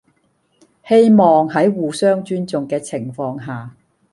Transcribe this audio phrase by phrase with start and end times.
[0.87, 3.75] 希望喺互相尊重嘅情況下